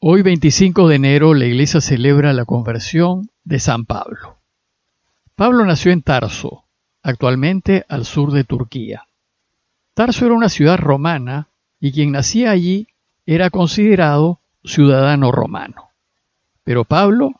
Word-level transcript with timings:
Hoy 0.00 0.22
25 0.22 0.86
de 0.86 0.94
enero 0.94 1.34
la 1.34 1.46
iglesia 1.46 1.80
celebra 1.80 2.32
la 2.32 2.44
conversión 2.44 3.30
de 3.42 3.58
San 3.58 3.84
Pablo. 3.84 4.38
Pablo 5.34 5.64
nació 5.64 5.90
en 5.90 6.02
Tarso, 6.02 6.62
actualmente 7.02 7.84
al 7.88 8.04
sur 8.04 8.30
de 8.30 8.44
Turquía. 8.44 9.08
Tarso 9.94 10.24
era 10.24 10.36
una 10.36 10.50
ciudad 10.50 10.78
romana 10.78 11.48
y 11.80 11.90
quien 11.90 12.12
nacía 12.12 12.52
allí 12.52 12.86
era 13.26 13.50
considerado 13.50 14.38
ciudadano 14.62 15.32
romano. 15.32 15.88
Pero 16.62 16.84
Pablo 16.84 17.32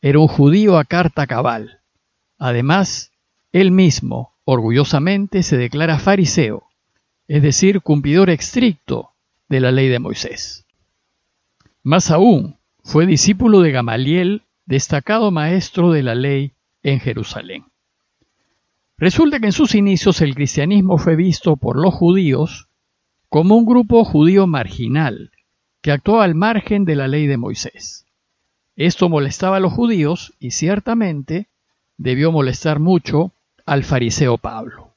era 0.00 0.18
un 0.18 0.28
judío 0.28 0.78
a 0.78 0.84
carta 0.84 1.26
cabal. 1.26 1.80
Además, 2.38 3.12
él 3.52 3.72
mismo, 3.72 4.32
orgullosamente, 4.46 5.42
se 5.42 5.58
declara 5.58 5.98
fariseo, 5.98 6.64
es 7.28 7.42
decir, 7.42 7.82
cumplidor 7.82 8.30
estricto 8.30 9.10
de 9.50 9.60
la 9.60 9.70
ley 9.70 9.88
de 9.88 9.98
Moisés. 9.98 10.65
Más 11.86 12.10
aún, 12.10 12.56
fue 12.82 13.06
discípulo 13.06 13.60
de 13.60 13.70
Gamaliel, 13.70 14.42
destacado 14.64 15.30
maestro 15.30 15.92
de 15.92 16.02
la 16.02 16.16
ley 16.16 16.50
en 16.82 16.98
Jerusalén. 16.98 17.66
Resulta 18.98 19.38
que 19.38 19.46
en 19.46 19.52
sus 19.52 19.76
inicios 19.76 20.20
el 20.20 20.34
cristianismo 20.34 20.98
fue 20.98 21.14
visto 21.14 21.54
por 21.54 21.76
los 21.76 21.94
judíos 21.94 22.66
como 23.28 23.54
un 23.54 23.66
grupo 23.66 24.04
judío 24.04 24.48
marginal 24.48 25.30
que 25.80 25.92
actuó 25.92 26.22
al 26.22 26.34
margen 26.34 26.86
de 26.86 26.96
la 26.96 27.06
ley 27.06 27.28
de 27.28 27.36
Moisés. 27.36 28.04
Esto 28.74 29.08
molestaba 29.08 29.58
a 29.58 29.60
los 29.60 29.72
judíos 29.72 30.34
y 30.40 30.50
ciertamente 30.50 31.46
debió 31.98 32.32
molestar 32.32 32.80
mucho 32.80 33.30
al 33.64 33.84
fariseo 33.84 34.38
Pablo. 34.38 34.90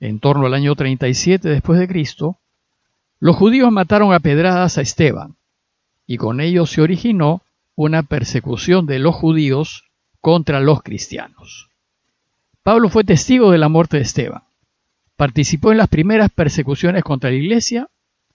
En 0.00 0.18
torno 0.18 0.46
al 0.46 0.54
año 0.54 0.74
37 0.74 1.48
después 1.48 1.78
de 1.78 1.86
Cristo, 1.86 2.36
los 3.20 3.36
judíos 3.36 3.70
mataron 3.70 4.12
a 4.12 4.18
pedradas 4.18 4.76
a 4.76 4.80
Esteban, 4.80 5.36
y 6.08 6.16
con 6.16 6.40
ello 6.40 6.66
se 6.66 6.80
originó 6.80 7.42
una 7.76 8.02
persecución 8.02 8.86
de 8.86 8.98
los 8.98 9.14
judíos 9.14 9.84
contra 10.20 10.58
los 10.58 10.82
cristianos. 10.82 11.68
Pablo 12.64 12.88
fue 12.88 13.04
testigo 13.04 13.52
de 13.52 13.58
la 13.58 13.68
muerte 13.68 13.98
de 13.98 14.04
Esteban, 14.04 14.42
participó 15.16 15.70
en 15.70 15.78
las 15.78 15.88
primeras 15.88 16.30
persecuciones 16.30 17.04
contra 17.04 17.30
la 17.30 17.36
iglesia 17.36 17.88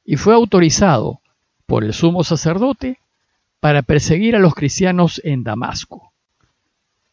y 0.06 0.17
fue 0.17 0.36
autorizado 0.36 1.20
por 1.66 1.84
el 1.84 1.94
sumo 1.94 2.23
sacerdote 2.23 3.00
para 3.59 3.81
perseguir 3.81 4.36
a 4.36 4.40
los 4.40 4.53
cristianos 4.53 5.19
en 5.23 5.44
Damasco. 5.44 6.14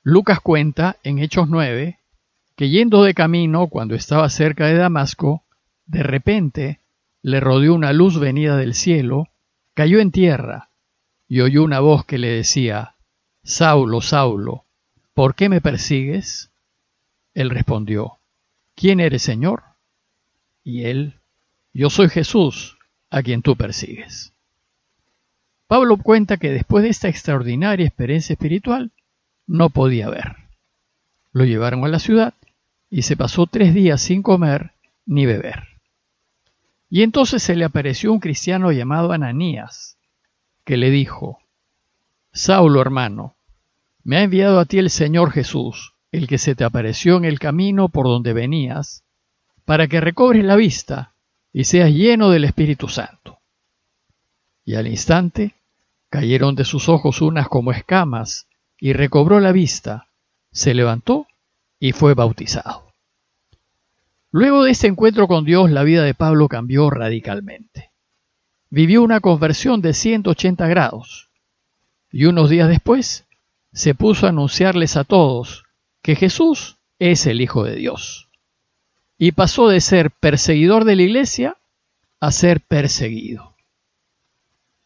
Lucas 0.02 0.40
cuenta 0.40 0.98
en 1.02 1.18
Hechos 1.18 1.48
9 1.48 1.98
que 2.54 2.68
yendo 2.68 3.02
de 3.02 3.14
camino 3.14 3.68
cuando 3.68 3.94
estaba 3.94 4.28
cerca 4.28 4.66
de 4.66 4.74
Damasco, 4.74 5.42
de 5.86 6.02
repente 6.02 6.80
le 7.22 7.40
rodeó 7.40 7.74
una 7.74 7.94
luz 7.94 8.18
venida 8.18 8.58
del 8.58 8.74
cielo 8.74 9.28
cayó 9.80 9.98
en 10.00 10.10
tierra 10.10 10.68
y 11.26 11.40
oyó 11.40 11.64
una 11.64 11.80
voz 11.80 12.04
que 12.04 12.18
le 12.18 12.28
decía, 12.28 12.96
Saulo, 13.42 14.02
Saulo, 14.02 14.66
¿por 15.14 15.34
qué 15.34 15.48
me 15.48 15.62
persigues? 15.62 16.50
Él 17.32 17.48
respondió, 17.48 18.18
¿quién 18.74 19.00
eres, 19.00 19.22
Señor? 19.22 19.62
Y 20.62 20.84
él, 20.84 21.14
yo 21.72 21.88
soy 21.88 22.10
Jesús, 22.10 22.76
a 23.08 23.22
quien 23.22 23.40
tú 23.40 23.56
persigues. 23.56 24.34
Pablo 25.66 25.96
cuenta 25.96 26.36
que 26.36 26.50
después 26.50 26.84
de 26.84 26.90
esta 26.90 27.08
extraordinaria 27.08 27.86
experiencia 27.86 28.34
espiritual, 28.34 28.92
no 29.46 29.70
podía 29.70 30.10
ver. 30.10 30.36
Lo 31.32 31.46
llevaron 31.46 31.86
a 31.86 31.88
la 31.88 32.00
ciudad 32.00 32.34
y 32.90 33.00
se 33.00 33.16
pasó 33.16 33.46
tres 33.46 33.72
días 33.72 34.02
sin 34.02 34.22
comer 34.22 34.72
ni 35.06 35.24
beber. 35.24 35.69
Y 36.90 37.04
entonces 37.04 37.42
se 37.42 37.54
le 37.54 37.64
apareció 37.64 38.12
un 38.12 38.18
cristiano 38.18 38.72
llamado 38.72 39.12
Ananías, 39.12 39.96
que 40.64 40.76
le 40.76 40.90
dijo, 40.90 41.38
Saulo 42.32 42.80
hermano, 42.80 43.36
me 44.02 44.16
ha 44.16 44.22
enviado 44.22 44.58
a 44.58 44.64
ti 44.64 44.78
el 44.78 44.90
Señor 44.90 45.30
Jesús, 45.30 45.94
el 46.10 46.26
que 46.26 46.38
se 46.38 46.56
te 46.56 46.64
apareció 46.64 47.16
en 47.16 47.24
el 47.24 47.38
camino 47.38 47.88
por 47.88 48.06
donde 48.06 48.32
venías, 48.32 49.04
para 49.64 49.86
que 49.86 50.00
recobres 50.00 50.44
la 50.44 50.56
vista 50.56 51.14
y 51.52 51.64
seas 51.64 51.90
lleno 51.90 52.30
del 52.30 52.44
Espíritu 52.44 52.88
Santo. 52.88 53.38
Y 54.64 54.74
al 54.74 54.88
instante 54.88 55.54
cayeron 56.08 56.56
de 56.56 56.64
sus 56.64 56.88
ojos 56.88 57.22
unas 57.22 57.48
como 57.48 57.70
escamas, 57.70 58.48
y 58.80 58.94
recobró 58.94 59.38
la 59.38 59.52
vista, 59.52 60.08
se 60.50 60.74
levantó 60.74 61.28
y 61.78 61.92
fue 61.92 62.14
bautizado. 62.14 62.89
Luego 64.32 64.64
de 64.64 64.70
este 64.70 64.86
encuentro 64.86 65.26
con 65.26 65.44
Dios, 65.44 65.70
la 65.70 65.82
vida 65.82 66.04
de 66.04 66.14
Pablo 66.14 66.48
cambió 66.48 66.88
radicalmente. 66.88 67.90
Vivió 68.68 69.02
una 69.02 69.20
conversión 69.20 69.80
de 69.80 69.92
180 69.92 70.68
grados 70.68 71.30
y 72.12 72.26
unos 72.26 72.48
días 72.48 72.68
después 72.68 73.26
se 73.72 73.94
puso 73.94 74.26
a 74.26 74.30
anunciarles 74.30 74.96
a 74.96 75.04
todos 75.04 75.64
que 76.02 76.14
Jesús 76.14 76.78
es 76.98 77.26
el 77.26 77.40
Hijo 77.40 77.64
de 77.64 77.74
Dios. 77.74 78.28
Y 79.18 79.32
pasó 79.32 79.68
de 79.68 79.80
ser 79.80 80.10
perseguidor 80.12 80.84
de 80.84 80.96
la 80.96 81.02
iglesia 81.02 81.56
a 82.20 82.30
ser 82.30 82.60
perseguido. 82.60 83.56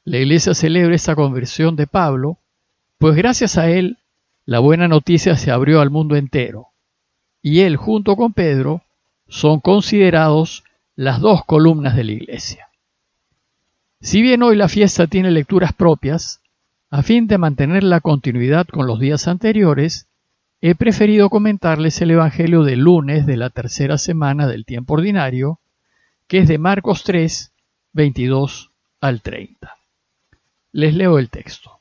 La 0.05 0.19
iglesia 0.19 0.55
celebra 0.55 0.95
esta 0.95 1.15
conversión 1.15 1.77
de 1.77 1.87
Pablo, 1.87 2.39
pues 2.99 3.15
gracias 3.15 3.59
a 3.59 3.71
él 3.71 3.99
la 4.47 4.59
buena 4.59 4.89
noticia 4.89 5.37
se 5.37 5.51
abrió 5.51 5.81
al 5.81 5.91
mundo 5.91 6.17
entero, 6.17 6.69
y 7.41 7.61
él 7.61 7.77
junto 7.77 8.17
con 8.17 8.33
Pedro 8.33 8.83
son 9.29 9.61
considerados 9.61 10.65
las 10.97 11.21
dos 11.21 11.45
columnas 11.45 11.97
de 11.97 12.05
la 12.05 12.13
iglesia. 12.13 12.69
Si 14.01 14.23
bien 14.23 14.43
hoy 14.43 14.57
la 14.57 14.69
fiesta 14.69 15.07
tiene 15.07 15.31
lecturas 15.31 15.73
propias, 15.73 16.43
a 16.91 17.03
fin 17.03 17.27
de 17.27 17.39
mantener 17.39 17.83
la 17.83 18.01
continuidad 18.01 18.67
con 18.67 18.87
los 18.87 19.01
días 19.01 19.27
anteriores, 19.27 20.07
he 20.61 20.75
preferido 20.75 21.31
comentarles 21.31 22.01
el 22.01 22.13
Evangelio 22.13 22.63
del 22.63 22.81
lunes 22.81 23.27
de 23.27 23.37
la 23.37 23.51
tercera 23.51 23.99
semana 23.99 24.47
del 24.47 24.65
tiempo 24.65 24.95
ordinario, 24.95 25.59
que 26.27 26.39
es 26.39 26.49
de 26.49 26.59
Marcos 26.59 27.03
3, 27.05 27.53
22 27.93 28.71
al 29.01 29.23
30. 29.23 29.77
Les 30.73 30.95
leo 30.95 31.19
el 31.19 31.31
texto. 31.31 31.81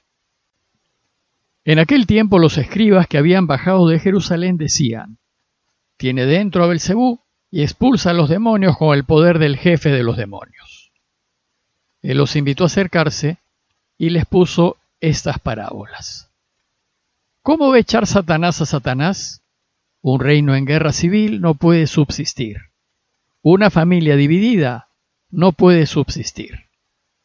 En 1.65 1.79
aquel 1.79 2.07
tiempo 2.07 2.39
los 2.39 2.57
escribas 2.57 3.07
que 3.07 3.17
habían 3.17 3.47
bajado 3.47 3.87
de 3.87 3.99
Jerusalén 3.99 4.57
decían, 4.57 5.17
tiene 5.95 6.25
dentro 6.25 6.63
a 6.63 6.67
Belcebú 6.67 7.22
y 7.53 7.61
expulsa 7.61 8.09
a 8.09 8.13
los 8.13 8.29
demonios 8.29 8.75
con 8.79 8.97
el 8.97 9.03
poder 9.03 9.37
del 9.37 9.57
jefe 9.57 9.91
de 9.91 10.01
los 10.01 10.17
demonios. 10.17 10.91
Él 12.01 12.17
los 12.17 12.35
invitó 12.35 12.63
a 12.63 12.65
acercarse 12.65 13.37
y 13.95 14.09
les 14.09 14.25
puso 14.25 14.77
estas 14.99 15.37
parábolas. 15.37 16.31
¿Cómo 17.43 17.71
a 17.71 17.77
echar 17.77 18.07
Satanás 18.07 18.59
a 18.61 18.65
Satanás? 18.65 19.43
Un 20.01 20.19
reino 20.19 20.55
en 20.55 20.65
guerra 20.65 20.93
civil 20.93 21.41
no 21.41 21.53
puede 21.53 21.85
subsistir. 21.85 22.57
Una 23.43 23.69
familia 23.69 24.15
dividida 24.15 24.87
no 25.29 25.51
puede 25.51 25.85
subsistir. 25.85 26.55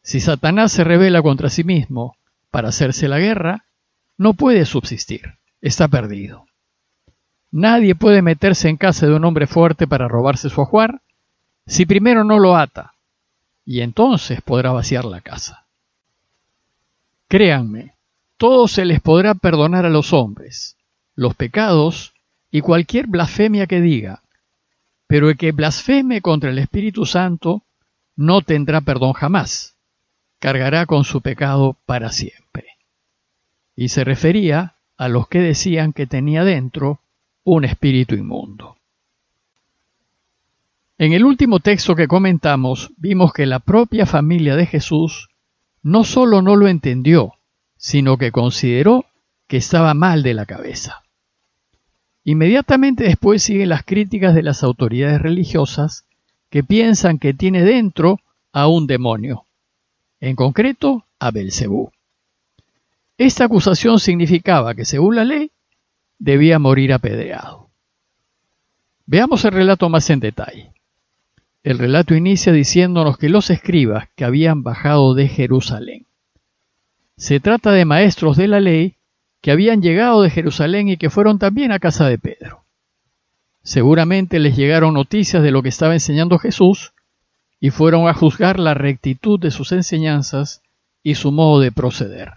Si 0.03 0.19
Satanás 0.19 0.71
se 0.71 0.83
revela 0.83 1.23
contra 1.23 1.49
sí 1.49 1.63
mismo 1.63 2.17
para 2.51 2.69
hacerse 2.69 3.07
la 3.07 3.17
guerra, 3.17 3.65
no 4.15 4.35
puede 4.35 4.65
subsistir. 4.65 5.39
Está 5.59 5.87
perdido. 5.87 6.45
Nadie 7.51 7.95
puede 7.95 8.21
meterse 8.21 8.69
en 8.69 8.77
casa 8.77 9.07
de 9.07 9.15
un 9.15 9.25
hombre 9.25 9.47
fuerte 9.47 9.87
para 9.87 10.07
robarse 10.07 10.49
su 10.49 10.61
ajuar 10.61 11.01
si 11.65 11.85
primero 11.85 12.23
no 12.23 12.39
lo 12.39 12.55
ata, 12.55 12.93
y 13.63 13.81
entonces 13.81 14.41
podrá 14.41 14.71
vaciar 14.71 15.05
la 15.05 15.21
casa. 15.21 15.65
Créanme, 17.27 17.93
todo 18.37 18.67
se 18.67 18.85
les 18.85 19.01
podrá 19.01 19.35
perdonar 19.35 19.85
a 19.85 19.89
los 19.89 20.13
hombres, 20.13 20.77
los 21.15 21.35
pecados 21.35 22.13
y 22.49 22.61
cualquier 22.61 23.05
blasfemia 23.05 23.67
que 23.67 23.81
diga, 23.81 24.23
pero 25.05 25.29
el 25.29 25.37
que 25.37 25.51
blasfeme 25.51 26.21
contra 26.21 26.49
el 26.49 26.57
Espíritu 26.57 27.05
Santo 27.05 27.63
no 28.15 28.41
tendrá 28.41 28.81
perdón 28.81 29.13
jamás, 29.13 29.75
cargará 30.39 30.85
con 30.85 31.03
su 31.03 31.21
pecado 31.21 31.77
para 31.85 32.11
siempre. 32.11 32.77
Y 33.75 33.89
se 33.89 34.03
refería 34.03 34.75
a 34.97 35.07
los 35.07 35.27
que 35.27 35.39
decían 35.39 35.93
que 35.93 36.07
tenía 36.07 36.43
dentro 36.43 36.99
un 37.55 37.65
espíritu 37.65 38.15
inmundo. 38.15 38.77
En 40.99 41.13
el 41.13 41.23
último 41.23 41.59
texto 41.59 41.95
que 41.95 42.07
comentamos 42.07 42.91
vimos 42.97 43.33
que 43.33 43.45
la 43.45 43.59
propia 43.59 44.05
familia 44.05 44.55
de 44.55 44.65
Jesús 44.65 45.29
no 45.81 46.03
solo 46.03 46.41
no 46.41 46.55
lo 46.55 46.67
entendió, 46.67 47.33
sino 47.77 48.17
que 48.17 48.31
consideró 48.31 49.05
que 49.47 49.57
estaba 49.57 49.93
mal 49.93 50.21
de 50.21 50.33
la 50.33 50.45
cabeza. 50.45 51.03
Inmediatamente 52.23 53.05
después 53.05 53.41
siguen 53.41 53.69
las 53.69 53.83
críticas 53.83 54.35
de 54.35 54.43
las 54.43 54.61
autoridades 54.61 55.21
religiosas 55.21 56.05
que 56.49 56.63
piensan 56.63 57.17
que 57.17 57.33
tiene 57.33 57.63
dentro 57.63 58.19
a 58.51 58.67
un 58.67 58.85
demonio, 58.85 59.45
en 60.19 60.35
concreto 60.35 61.05
a 61.17 61.31
Belcebú. 61.31 61.91
Esta 63.17 63.45
acusación 63.45 63.99
significaba 63.99 64.75
que 64.75 64.85
según 64.85 65.15
la 65.15 65.23
ley 65.23 65.51
debía 66.19 66.59
morir 66.59 66.93
apedreado. 66.93 67.69
Veamos 69.05 69.43
el 69.45 69.51
relato 69.53 69.89
más 69.89 70.09
en 70.09 70.19
detalle. 70.19 70.73
El 71.63 71.79
relato 71.79 72.13
inicia 72.13 72.53
diciéndonos 72.53 73.17
que 73.17 73.29
los 73.29 73.49
escribas 73.49 74.09
que 74.15 74.25
habían 74.25 74.61
bajado 74.61 75.15
de 75.15 75.27
Jerusalén. 75.27 76.05
Se 77.17 77.39
trata 77.39 77.71
de 77.71 77.85
maestros 77.85 78.37
de 78.37 78.47
la 78.47 78.59
ley 78.59 78.95
que 79.41 79.51
habían 79.51 79.81
llegado 79.81 80.21
de 80.21 80.29
Jerusalén 80.29 80.89
y 80.89 80.97
que 80.97 81.09
fueron 81.09 81.39
también 81.39 81.71
a 81.71 81.79
casa 81.79 82.07
de 82.07 82.17
Pedro. 82.17 82.63
Seguramente 83.63 84.39
les 84.39 84.55
llegaron 84.55 84.93
noticias 84.93 85.43
de 85.43 85.51
lo 85.51 85.63
que 85.63 85.69
estaba 85.69 85.93
enseñando 85.93 86.39
Jesús 86.39 86.93
y 87.59 87.71
fueron 87.71 88.07
a 88.07 88.13
juzgar 88.13 88.59
la 88.59 88.73
rectitud 88.73 89.39
de 89.39 89.51
sus 89.51 89.71
enseñanzas 89.71 90.61
y 91.03 91.15
su 91.15 91.31
modo 91.31 91.59
de 91.59 91.71
proceder. 91.71 92.33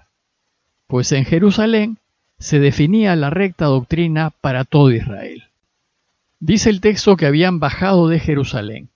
Pues 0.87 1.13
en 1.13 1.25
Jerusalén 1.25 1.99
se 2.43 2.59
definía 2.59 3.15
la 3.15 3.31
recta 3.31 3.67
doctrina 3.67 4.31
para 4.41 4.65
todo 4.65 4.91
Israel. 4.91 5.45
Dice 6.41 6.71
el 6.71 6.81
texto 6.81 7.17
que 7.17 7.27
habían 7.27 7.61
bajado 7.61 8.09
de 8.09 8.19
Jerusalén. 8.19 8.89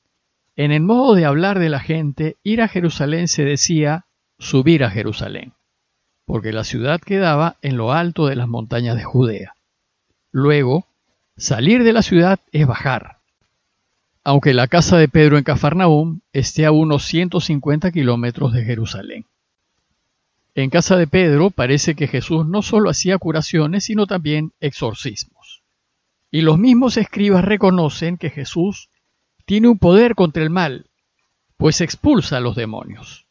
En 0.57 0.73
el 0.73 0.83
modo 0.83 1.15
de 1.15 1.27
hablar 1.27 1.61
de 1.61 1.69
la 1.69 1.79
gente, 1.79 2.37
ir 2.43 2.61
a 2.61 2.67
Jerusalén 2.67 3.29
se 3.29 3.45
decía 3.45 4.05
subir 4.41 4.83
a 4.83 4.91
Jerusalén, 4.91 5.53
porque 6.25 6.53
la 6.53 6.65
ciudad 6.65 7.01
quedaba 7.01 7.55
en 7.63 7.77
lo 7.77 7.93
alto 7.93 8.27
de 8.27 8.35
las 8.35 8.49
montañas 8.49 8.97
de 8.97 9.05
Judea. 9.05 9.55
Luego, 10.33 10.89
salir 11.37 11.85
de 11.85 11.93
la 11.93 12.03
ciudad 12.03 12.41
es 12.51 12.67
bajar, 12.67 13.19
aunque 14.25 14.55
la 14.55 14.67
casa 14.67 14.99
de 14.99 15.07
Pedro 15.07 15.39
en 15.39 15.45
Cafarnaúm 15.45 16.19
esté 16.33 16.67
a 16.67 16.73
unos 16.73 17.05
150 17.05 17.93
kilómetros 17.93 18.53
de 18.53 18.65
Jerusalén. 18.65 19.25
En 20.57 20.71
casa 20.71 20.97
de 20.97 21.07
Pedro 21.07 21.51
parece 21.51 21.95
que 21.95 22.09
Jesús 22.09 22.47
no 22.47 22.63
solo 22.63 22.89
hacía 22.89 23.19
curaciones, 23.19 23.85
sino 23.85 24.07
también 24.07 24.55
exorcismos. 24.59 25.63
Y 26.31 26.41
los 26.41 26.59
mismos 26.59 26.97
escribas 26.97 27.45
reconocen 27.45 28.17
que 28.17 28.31
Jesús 28.31 28.89
tiene 29.45 29.69
un 29.69 29.79
poder 29.79 30.15
contra 30.15 30.43
el 30.43 30.49
mal, 30.49 30.87
pues 31.59 31.83
expulsa 31.83 32.39
a 32.39 32.41
los 32.41 32.57
demonios. 32.57 33.27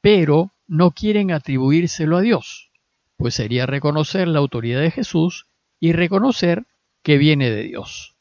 Pero 0.00 0.52
no 0.68 0.92
quieren 0.92 1.32
atribuírselo 1.32 2.18
a 2.18 2.20
Dios, 2.20 2.70
pues 3.16 3.34
sería 3.34 3.66
reconocer 3.66 4.28
la 4.28 4.38
autoridad 4.38 4.82
de 4.82 4.92
Jesús 4.92 5.46
y 5.80 5.92
reconocer 5.92 6.66
que 7.02 7.18
viene 7.18 7.50
de 7.50 7.64
Dios. 7.64 8.14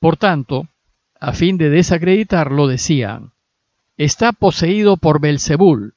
Por 0.00 0.18
tanto, 0.18 0.68
a 1.18 1.32
fin 1.32 1.56
de 1.56 1.70
desacreditarlo, 1.70 2.66
decían, 2.66 3.32
está 3.96 4.32
poseído 4.32 4.98
por 4.98 5.18
Belzebul 5.18 5.94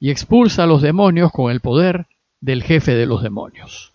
y 0.00 0.10
expulsa 0.10 0.64
a 0.64 0.66
los 0.66 0.80
demonios 0.80 1.30
con 1.30 1.52
el 1.52 1.60
poder 1.60 2.06
del 2.40 2.62
jefe 2.62 2.94
de 2.94 3.06
los 3.06 3.22
demonios. 3.22 3.92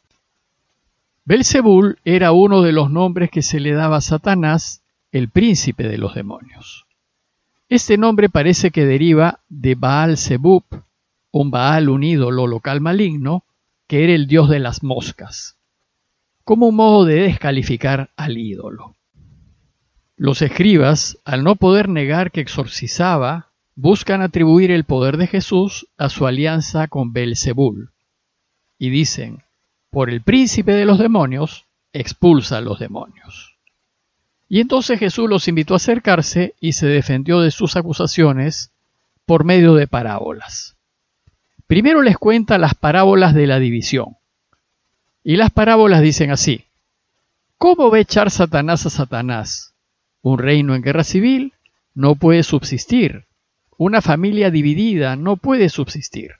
Belzebul 1.25 1.97
era 2.05 2.31
uno 2.31 2.61
de 2.61 2.71
los 2.71 2.91
nombres 2.91 3.31
que 3.31 3.41
se 3.41 3.59
le 3.59 3.73
daba 3.73 3.97
a 3.97 4.01
Satanás, 4.01 4.83
el 5.11 5.29
príncipe 5.29 5.87
de 5.87 5.97
los 5.97 6.13
demonios. 6.13 6.85
Este 7.67 7.97
nombre 7.97 8.29
parece 8.29 8.69
que 8.69 8.85
deriva 8.85 9.39
de 9.49 9.73
Baal 9.73 10.17
Zebub, 10.17 10.63
un 11.31 11.49
Baal, 11.49 11.89
un 11.89 12.03
ídolo 12.03 12.45
local 12.45 12.79
maligno, 12.79 13.43
que 13.87 14.03
era 14.03 14.13
el 14.13 14.27
dios 14.27 14.49
de 14.49 14.59
las 14.59 14.83
moscas, 14.83 15.57
como 16.43 16.67
un 16.67 16.75
modo 16.75 17.05
de 17.05 17.15
descalificar 17.21 18.11
al 18.15 18.37
ídolo. 18.37 18.95
Los 20.15 20.43
escribas, 20.43 21.17
al 21.25 21.43
no 21.43 21.55
poder 21.55 21.89
negar 21.89 22.31
que 22.31 22.41
exorcizaba, 22.41 23.49
buscan 23.75 24.21
atribuir 24.21 24.71
el 24.71 24.85
poder 24.85 25.17
de 25.17 25.27
Jesús 25.27 25.87
a 25.97 26.09
su 26.09 26.25
alianza 26.25 26.87
con 26.87 27.13
Belzebul. 27.13 27.91
Y 28.79 28.89
dicen, 28.89 29.43
por 29.89 30.09
el 30.09 30.21
príncipe 30.21 30.73
de 30.73 30.85
los 30.85 30.99
demonios, 30.99 31.65
expulsa 31.93 32.57
a 32.57 32.61
los 32.61 32.79
demonios. 32.79 33.55
Y 34.47 34.59
entonces 34.59 34.99
Jesús 34.99 35.29
los 35.29 35.47
invitó 35.47 35.73
a 35.73 35.77
acercarse 35.77 36.55
y 36.59 36.73
se 36.73 36.87
defendió 36.87 37.41
de 37.41 37.51
sus 37.51 37.75
acusaciones 37.75 38.71
por 39.25 39.43
medio 39.43 39.73
de 39.73 39.87
parábolas. 39.87 40.75
Primero 41.67 42.01
les 42.01 42.17
cuenta 42.17 42.57
las 42.57 42.75
parábolas 42.75 43.33
de 43.33 43.47
la 43.47 43.59
división. 43.59 44.17
Y 45.23 45.37
las 45.37 45.49
parábolas 45.49 46.01
dicen 46.01 46.29
así, 46.29 46.65
¿cómo 47.57 47.89
va 47.89 47.97
a 47.97 48.01
echar 48.01 48.29
Satanás 48.29 48.85
a 48.85 48.91
Satanás? 48.91 49.73
Un 50.21 50.37
reino 50.37 50.75
en 50.75 50.83
guerra 50.83 51.03
civil 51.03 51.53
no 51.95 52.15
puede 52.15 52.43
subsistir. 52.43 53.25
Una 53.77 54.01
familia 54.01 54.51
dividida 54.51 55.17
no 55.17 55.35
puede 55.35 55.67
subsistir. 55.67 56.35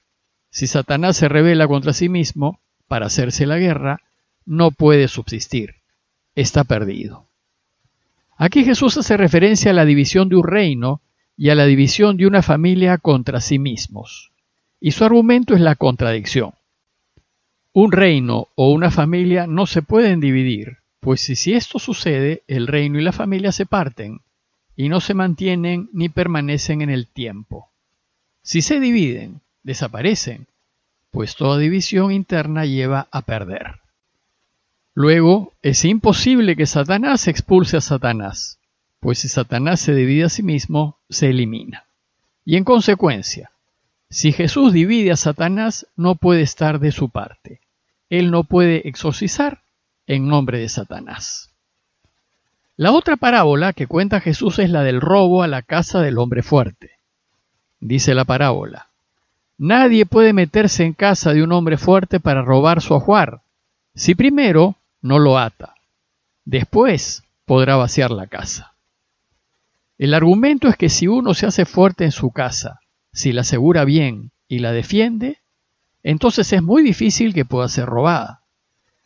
Si 0.50 0.68
Satanás 0.68 1.18
se 1.18 1.28
revela 1.28 1.68
contra 1.68 1.92
sí 1.92 2.08
mismo 2.08 2.62
para 2.88 3.08
hacerse 3.08 3.46
la 3.46 3.58
guerra, 3.58 4.02
no 4.46 4.72
puede 4.72 5.10
subsistir. 5.10 5.76
Está 6.34 6.64
perdido. 6.64 7.28
Aquí 8.38 8.64
Jesús 8.64 8.98
hace 8.98 9.18
referencia 9.18 9.72
a 9.72 9.74
la 9.74 9.84
división 9.84 10.30
de 10.30 10.38
un 10.38 10.48
reino 10.48 11.02
y 11.36 11.50
a 11.50 11.56
la 11.56 11.66
división 11.66 12.16
de 12.16 12.26
una 12.26 12.42
familia 12.42 12.98
contra 12.98 13.42
sí 13.42 13.60
mismos. 13.60 14.32
Y 14.80 14.92
su 14.92 15.04
argumento 15.04 15.56
es 15.56 15.62
la 15.62 15.76
contradicción. 15.76 16.54
Un 17.74 17.92
reino 17.92 18.48
o 18.56 18.72
una 18.72 18.92
familia 18.92 19.46
no 19.48 19.66
se 19.66 19.82
pueden 19.82 20.22
dividir, 20.22 20.78
pues 21.02 21.20
si, 21.20 21.54
esto 21.54 21.80
sucede, 21.80 22.44
el 22.48 22.68
reino 22.68 22.98
y 22.98 23.04
la 23.04 23.12
familia 23.12 23.52
se 23.52 23.66
parten 23.66 24.22
y 24.76 24.90
no 24.90 25.00
se 25.02 25.14
mantienen 25.14 25.90
ni 25.94 26.10
permanecen 26.10 26.82
en 26.82 26.90
el 26.90 27.08
tiempo. 27.08 27.70
Si 28.42 28.62
se 28.62 28.80
dividen, 28.80 29.42
desaparecen, 29.64 30.48
pues 31.12 31.36
toda 31.36 31.58
división 31.58 32.12
interna 32.12 32.66
lleva 32.66 33.08
a 33.12 33.22
perder. 33.22 33.80
Luego, 34.94 35.54
es 35.62 35.84
imposible 35.86 36.56
que 36.56 36.66
Satanás 36.66 37.28
expulse 37.28 37.78
a 37.78 37.82
Satanás, 37.82 38.60
pues 39.00 39.20
si 39.20 39.28
Satanás 39.28 39.80
se 39.80 39.94
divide 39.94 40.26
a 40.26 40.30
sí 40.30 40.44
mismo, 40.44 41.00
se 41.10 41.30
elimina. 41.30 41.86
Y 42.44 42.58
en 42.58 42.64
consecuencia, 42.64 43.52
si 44.10 44.32
Jesús 44.32 44.72
divide 44.72 45.12
a 45.12 45.18
Satanás, 45.18 45.88
no 45.96 46.16
puede 46.16 46.42
estar 46.42 46.80
de 46.80 46.92
su 46.92 47.10
parte. 47.10 47.60
Él 48.10 48.32
no 48.32 48.44
puede 48.44 48.88
exorcizar 48.88 49.64
en 50.08 50.28
nombre 50.28 50.60
de 50.60 50.70
Satanás. 50.70 51.55
La 52.78 52.92
otra 52.92 53.16
parábola 53.16 53.72
que 53.72 53.88
cuenta 53.88 54.20
Jesús 54.20 54.60
es 54.60 54.70
la 54.70 54.84
del 54.84 55.00
robo 55.00 55.44
a 55.44 55.48
la 55.48 55.62
casa 55.62 56.02
del 56.02 56.18
hombre 56.18 56.44
fuerte. 56.44 56.92
Dice 57.80 58.14
la 58.14 58.26
parábola, 58.26 58.90
Nadie 59.58 60.06
puede 60.06 60.34
meterse 60.34 60.84
en 60.84 60.92
casa 60.92 61.34
de 61.34 61.42
un 61.42 61.54
hombre 61.54 61.78
fuerte 61.78 62.20
para 62.20 62.42
robar 62.42 62.82
su 62.82 62.94
ajuar, 62.94 63.42
si 63.94 64.14
primero 64.14 64.76
no 65.02 65.20
lo 65.20 65.38
ata. 65.38 65.76
Después 66.44 67.24
podrá 67.46 67.78
vaciar 67.78 68.12
la 68.12 68.28
casa. 68.28 68.74
El 69.98 70.14
argumento 70.14 70.68
es 70.68 70.76
que 70.76 70.90
si 70.90 71.08
uno 71.08 71.34
se 71.34 71.46
hace 71.46 71.64
fuerte 71.66 72.04
en 72.04 72.12
su 72.12 72.32
casa, 72.32 72.82
si 73.14 73.32
la 73.32 73.42
asegura 73.42 73.86
bien 73.86 74.32
y 74.50 74.60
la 74.60 74.74
defiende, 74.74 75.40
entonces 76.04 76.52
es 76.52 76.62
muy 76.62 76.84
difícil 76.84 77.34
que 77.34 77.46
pueda 77.46 77.70
ser 77.70 77.86
robada. 77.86 78.42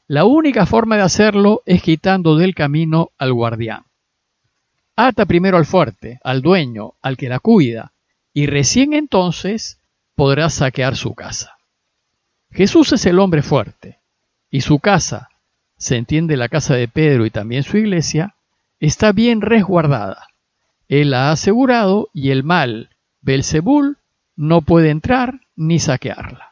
La 0.10 0.26
única 0.26 0.66
forma 0.66 0.96
de 0.96 1.04
hacerlo 1.04 1.62
es 1.68 1.84
quitando 1.84 2.36
del 2.36 2.56
camino 2.56 3.12
al 3.20 3.32
guardián. 3.32 3.84
Ata 4.96 5.28
primero 5.28 5.58
al 5.58 5.68
fuerte, 5.68 6.20
al 6.24 6.42
dueño, 6.42 6.96
al 7.04 7.16
que 7.16 7.30
la 7.30 7.38
cuida, 7.38 7.94
y 8.34 8.48
recién 8.48 8.94
entonces 8.94 9.80
podrá 10.16 10.50
saquear 10.50 10.96
su 10.96 11.14
casa. 11.14 11.60
Jesús 12.50 12.92
es 12.92 13.06
el 13.06 13.20
hombre 13.20 13.44
fuerte, 13.44 14.00
y 14.50 14.62
su 14.62 14.80
casa, 14.80 15.30
se 15.78 15.96
entiende 15.96 16.38
la 16.38 16.50
casa 16.50 16.74
de 16.74 16.88
Pedro 16.88 17.28
y 17.28 17.30
también 17.30 17.62
su 17.62 17.78
iglesia, 17.78 18.34
está 18.80 19.12
bien 19.12 19.42
resguardada. 19.42 20.30
Él 20.88 21.12
la 21.12 21.30
ha 21.30 21.34
asegurado 21.34 22.10
y 22.14 22.32
el 22.32 22.44
mal, 22.44 22.90
Belzebul, 23.22 24.00
no 24.36 24.62
puede 24.64 24.90
entrar 24.90 25.42
ni 25.56 25.78
saquearla. 25.78 26.49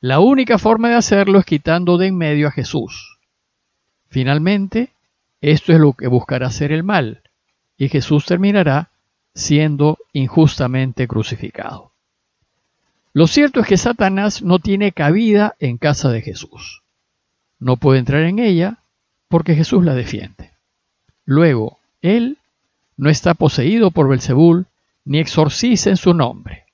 La 0.00 0.20
única 0.20 0.58
forma 0.58 0.90
de 0.90 0.94
hacerlo 0.94 1.40
es 1.40 1.44
quitando 1.44 1.98
de 1.98 2.06
en 2.06 2.16
medio 2.16 2.46
a 2.46 2.52
Jesús. 2.52 3.18
Finalmente, 4.08 4.90
esto 5.40 5.72
es 5.72 5.80
lo 5.80 5.92
que 5.92 6.06
buscará 6.06 6.46
hacer 6.46 6.70
el 6.70 6.84
mal, 6.84 7.22
y 7.76 7.88
Jesús 7.88 8.24
terminará 8.24 8.90
siendo 9.34 9.98
injustamente 10.12 11.08
crucificado. 11.08 11.90
Lo 13.12 13.26
cierto 13.26 13.60
es 13.60 13.66
que 13.66 13.76
Satanás 13.76 14.42
no 14.42 14.60
tiene 14.60 14.92
cabida 14.92 15.56
en 15.58 15.78
casa 15.78 16.10
de 16.10 16.22
Jesús. 16.22 16.82
No 17.58 17.76
puede 17.76 17.98
entrar 17.98 18.22
en 18.22 18.38
ella 18.38 18.78
porque 19.26 19.56
Jesús 19.56 19.84
la 19.84 19.94
defiende. 19.94 20.52
Luego, 21.24 21.78
él 22.02 22.38
no 22.96 23.10
está 23.10 23.34
poseído 23.34 23.90
por 23.90 24.08
Belzebul 24.08 24.66
ni 25.04 25.18
exorciza 25.18 25.90
en 25.90 25.96
su 25.96 26.14
nombre. 26.14 26.67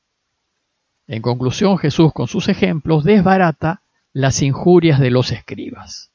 En 1.06 1.22
conclusión, 1.22 1.78
Jesús 1.78 2.12
con 2.12 2.28
sus 2.28 2.48
ejemplos 2.48 3.04
desbarata 3.04 3.82
las 4.12 4.42
injurias 4.42 5.00
de 5.00 5.10
los 5.10 5.32
escribas. 5.32 6.10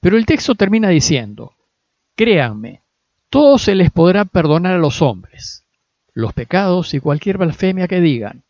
Pero 0.00 0.16
el 0.16 0.26
texto 0.26 0.54
termina 0.54 0.88
diciendo, 0.88 1.54
créanme, 2.14 2.82
todo 3.28 3.58
se 3.58 3.74
les 3.74 3.90
podrá 3.90 4.24
perdonar 4.24 4.74
a 4.74 4.78
los 4.78 5.00
hombres, 5.00 5.64
los 6.12 6.32
pecados 6.32 6.92
y 6.94 7.00
cualquier 7.00 7.38
blasfemia 7.38 7.88
que 7.88 8.00
digan, 8.00 8.42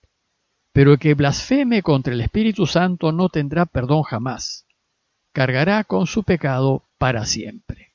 pero 0.73 0.93
el 0.93 0.99
que 0.99 1.15
blasfeme 1.15 1.83
contra 1.83 2.15
el 2.15 2.21
Espíritu 2.21 2.67
Santo 2.67 3.13
no 3.13 3.29
tendrá 3.29 3.67
perdón 3.67 4.03
jamás, 4.03 4.67
cargará 5.33 5.85
con 5.85 6.07
su 6.07 6.25
pecado 6.25 6.83
para 6.99 7.27
siempre. 7.27 7.93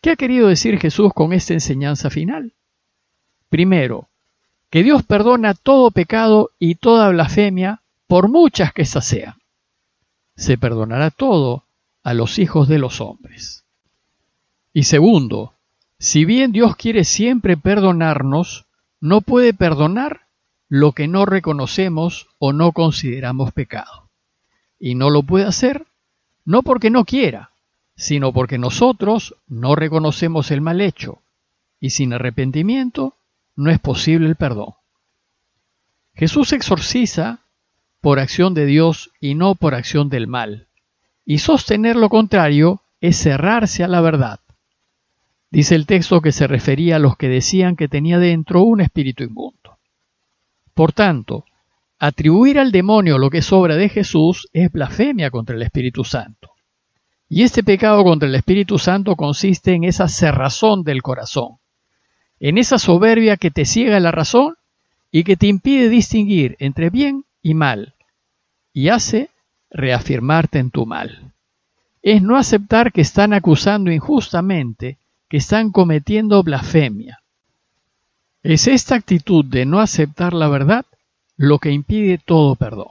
¿Qué 0.00 0.10
ha 0.10 0.16
querido 0.16 0.48
decir 0.48 0.78
Jesús 0.78 1.12
con 1.14 1.32
esta 1.32 1.54
enseñanza 1.54 2.10
final? 2.10 2.52
Primero, 3.48 4.08
que 4.72 4.82
Dios 4.82 5.02
perdona 5.02 5.52
todo 5.52 5.90
pecado 5.90 6.50
y 6.58 6.76
toda 6.76 7.10
blasfemia 7.10 7.82
por 8.06 8.30
muchas 8.30 8.72
que 8.72 8.80
éstas 8.80 9.04
sean. 9.04 9.34
Se 10.34 10.56
perdonará 10.56 11.10
todo 11.10 11.64
a 12.02 12.14
los 12.14 12.38
hijos 12.38 12.68
de 12.68 12.78
los 12.78 13.02
hombres. 13.02 13.64
Y 14.72 14.84
segundo, 14.84 15.52
si 15.98 16.24
bien 16.24 16.52
Dios 16.52 16.74
quiere 16.74 17.04
siempre 17.04 17.58
perdonarnos, 17.58 18.64
no 18.98 19.20
puede 19.20 19.52
perdonar 19.52 20.22
lo 20.70 20.92
que 20.92 21.06
no 21.06 21.26
reconocemos 21.26 22.28
o 22.38 22.54
no 22.54 22.72
consideramos 22.72 23.52
pecado. 23.52 24.08
Y 24.80 24.94
no 24.94 25.10
lo 25.10 25.22
puede 25.22 25.44
hacer 25.44 25.84
no 26.46 26.62
porque 26.62 26.88
no 26.88 27.04
quiera, 27.04 27.50
sino 27.94 28.32
porque 28.32 28.56
nosotros 28.56 29.36
no 29.48 29.74
reconocemos 29.74 30.50
el 30.50 30.62
mal 30.62 30.80
hecho, 30.80 31.18
y 31.78 31.90
sin 31.90 32.14
arrepentimiento 32.14 33.14
no 33.56 33.70
es 33.70 33.78
posible 33.78 34.28
el 34.28 34.36
perdón. 34.36 34.74
Jesús 36.14 36.52
exorciza 36.52 37.40
por 38.00 38.18
acción 38.18 38.54
de 38.54 38.66
Dios 38.66 39.12
y 39.20 39.34
no 39.34 39.54
por 39.54 39.74
acción 39.74 40.08
del 40.08 40.26
mal, 40.26 40.68
y 41.24 41.38
sostener 41.38 41.96
lo 41.96 42.08
contrario 42.08 42.82
es 43.00 43.16
cerrarse 43.16 43.84
a 43.84 43.88
la 43.88 44.00
verdad. 44.00 44.40
Dice 45.50 45.74
el 45.74 45.86
texto 45.86 46.20
que 46.20 46.32
se 46.32 46.46
refería 46.46 46.96
a 46.96 46.98
los 46.98 47.16
que 47.16 47.28
decían 47.28 47.76
que 47.76 47.88
tenía 47.88 48.18
dentro 48.18 48.62
un 48.62 48.80
espíritu 48.80 49.22
inmundo. 49.22 49.78
Por 50.74 50.92
tanto, 50.92 51.44
atribuir 51.98 52.58
al 52.58 52.72
demonio 52.72 53.18
lo 53.18 53.30
que 53.30 53.38
es 53.38 53.52
obra 53.52 53.76
de 53.76 53.88
Jesús 53.88 54.48
es 54.52 54.72
blasfemia 54.72 55.30
contra 55.30 55.54
el 55.54 55.62
Espíritu 55.62 56.04
Santo. 56.04 56.52
Y 57.28 57.42
este 57.42 57.62
pecado 57.62 58.02
contra 58.02 58.28
el 58.28 58.34
Espíritu 58.34 58.78
Santo 58.78 59.14
consiste 59.14 59.74
en 59.74 59.84
esa 59.84 60.08
cerrazón 60.08 60.82
del 60.84 61.02
corazón, 61.02 61.58
en 62.42 62.58
esa 62.58 62.80
soberbia 62.80 63.36
que 63.36 63.52
te 63.52 63.64
ciega 63.64 64.00
la 64.00 64.10
razón 64.10 64.56
y 65.12 65.22
que 65.22 65.36
te 65.36 65.46
impide 65.46 65.88
distinguir 65.88 66.56
entre 66.58 66.90
bien 66.90 67.24
y 67.40 67.54
mal, 67.54 67.94
y 68.72 68.88
hace 68.88 69.30
reafirmarte 69.70 70.58
en 70.58 70.72
tu 70.72 70.84
mal. 70.84 71.30
Es 72.02 72.20
no 72.20 72.36
aceptar 72.36 72.92
que 72.92 73.00
están 73.00 73.32
acusando 73.32 73.92
injustamente 73.92 74.98
que 75.28 75.36
están 75.36 75.70
cometiendo 75.70 76.42
blasfemia. 76.42 77.20
Es 78.42 78.66
esta 78.66 78.96
actitud 78.96 79.44
de 79.44 79.64
no 79.64 79.78
aceptar 79.78 80.34
la 80.34 80.48
verdad 80.48 80.84
lo 81.36 81.60
que 81.60 81.70
impide 81.70 82.18
todo 82.18 82.56
perdón. 82.56 82.88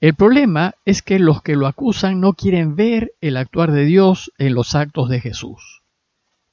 El 0.00 0.14
problema 0.14 0.74
es 0.86 1.02
que 1.02 1.18
los 1.18 1.42
que 1.42 1.54
lo 1.54 1.66
acusan 1.66 2.18
no 2.18 2.32
quieren 2.32 2.76
ver 2.76 3.12
el 3.20 3.36
actuar 3.36 3.72
de 3.72 3.84
Dios 3.84 4.32
en 4.38 4.54
los 4.54 4.74
actos 4.74 5.10
de 5.10 5.20
Jesús. 5.20 5.82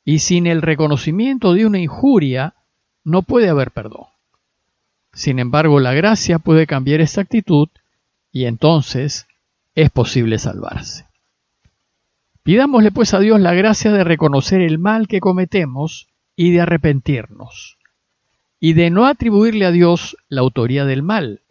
Y 0.05 0.19
sin 0.19 0.47
el 0.47 0.61
reconocimiento 0.61 1.53
de 1.53 1.65
una 1.65 1.79
injuria 1.79 2.53
no 3.03 3.23
puede 3.23 3.49
haber 3.49 3.71
perdón. 3.71 4.05
Sin 5.13 5.39
embargo, 5.39 5.79
la 5.79 5.93
gracia 5.93 6.39
puede 6.39 6.67
cambiar 6.67 7.01
esta 7.01 7.21
actitud 7.21 7.69
y 8.31 8.45
entonces 8.45 9.27
es 9.73 9.89
posible 9.89 10.37
salvarse. 10.39 11.05
Pidámosle 12.43 12.91
pues 12.91 13.13
a 13.13 13.19
Dios 13.19 13.39
la 13.39 13.53
gracia 13.53 13.91
de 13.91 14.03
reconocer 14.03 14.61
el 14.61 14.77
mal 14.77 15.07
que 15.07 15.19
cometemos 15.19 16.07
y 16.35 16.51
de 16.51 16.61
arrepentirnos, 16.61 17.77
y 18.59 18.73
de 18.73 18.89
no 18.89 19.05
atribuirle 19.05 19.65
a 19.65 19.71
Dios 19.71 20.17
la 20.27 20.41
autoría 20.41 20.85
del 20.85 21.01
mal, 21.01 21.41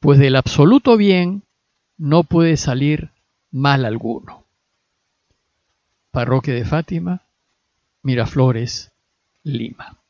pues 0.00 0.18
del 0.18 0.36
absoluto 0.36 0.96
bien 0.96 1.42
no 1.98 2.24
puede 2.24 2.56
salir 2.56 3.10
mal 3.52 3.84
alguno. 3.84 4.44
Parroquia 6.10 6.54
de 6.54 6.64
Fátima, 6.64 7.22
Miraflores, 8.08 8.90
Lima. 9.44 10.00